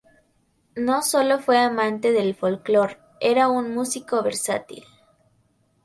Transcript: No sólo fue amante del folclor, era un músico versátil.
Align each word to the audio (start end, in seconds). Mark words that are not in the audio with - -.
No 0.75 1.03
sólo 1.03 1.37
fue 1.37 1.59
amante 1.59 2.11
del 2.11 2.33
folclor, 2.33 2.97
era 3.19 3.49
un 3.49 3.75
músico 3.75 4.23
versátil. 4.23 4.83